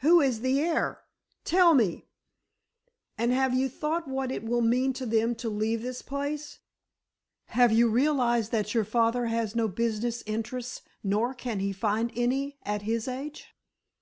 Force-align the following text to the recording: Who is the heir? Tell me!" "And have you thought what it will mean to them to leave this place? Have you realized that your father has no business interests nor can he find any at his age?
Who 0.00 0.20
is 0.20 0.42
the 0.42 0.60
heir? 0.60 1.00
Tell 1.42 1.72
me!" 1.72 2.04
"And 3.16 3.32
have 3.32 3.54
you 3.54 3.66
thought 3.70 4.06
what 4.06 4.30
it 4.30 4.44
will 4.44 4.60
mean 4.60 4.92
to 4.92 5.06
them 5.06 5.34
to 5.36 5.48
leave 5.48 5.80
this 5.80 6.02
place? 6.02 6.58
Have 7.46 7.72
you 7.72 7.88
realized 7.88 8.52
that 8.52 8.74
your 8.74 8.84
father 8.84 9.24
has 9.28 9.56
no 9.56 9.68
business 9.68 10.22
interests 10.26 10.82
nor 11.02 11.32
can 11.32 11.60
he 11.60 11.72
find 11.72 12.12
any 12.14 12.58
at 12.62 12.82
his 12.82 13.08
age? 13.08 13.46